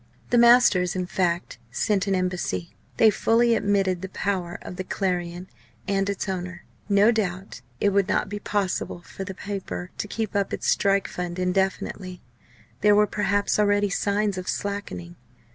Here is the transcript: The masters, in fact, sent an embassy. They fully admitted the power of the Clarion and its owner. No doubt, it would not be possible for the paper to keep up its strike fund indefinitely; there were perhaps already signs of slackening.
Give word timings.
The 0.31 0.37
masters, 0.39 0.95
in 0.95 1.05
fact, 1.05 1.59
sent 1.69 2.07
an 2.07 2.15
embassy. 2.15 2.73
They 2.97 3.11
fully 3.11 3.53
admitted 3.53 4.01
the 4.01 4.09
power 4.09 4.57
of 4.63 4.77
the 4.77 4.83
Clarion 4.83 5.47
and 5.87 6.09
its 6.09 6.27
owner. 6.27 6.65
No 6.89 7.11
doubt, 7.11 7.61
it 7.79 7.89
would 7.89 8.09
not 8.09 8.27
be 8.27 8.39
possible 8.39 9.03
for 9.03 9.23
the 9.23 9.35
paper 9.35 9.91
to 9.99 10.07
keep 10.07 10.35
up 10.35 10.53
its 10.53 10.67
strike 10.67 11.07
fund 11.07 11.37
indefinitely; 11.37 12.19
there 12.79 12.95
were 12.95 13.05
perhaps 13.05 13.59
already 13.59 13.91
signs 13.91 14.39
of 14.39 14.47
slackening. 14.47 15.17